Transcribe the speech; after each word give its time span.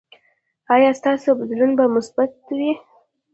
ایا 0.73 0.91
ستاسو 0.99 1.29
بدلون 1.39 1.71
به 1.77 1.85
مثبت 1.95 2.31
وي؟ 2.57 2.71